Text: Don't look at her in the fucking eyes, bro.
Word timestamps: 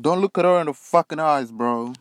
Don't 0.00 0.20
look 0.20 0.36
at 0.38 0.44
her 0.44 0.60
in 0.60 0.66
the 0.66 0.74
fucking 0.74 1.20
eyes, 1.20 1.52
bro. 1.52 1.92